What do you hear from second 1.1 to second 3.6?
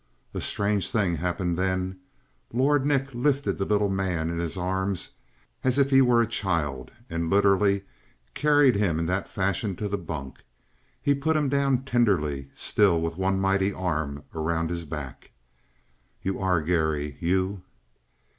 happened then. Lord Nick lifted